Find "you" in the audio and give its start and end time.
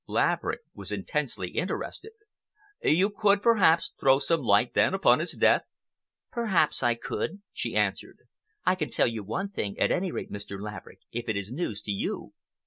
2.81-3.11, 9.05-9.23, 11.91-12.33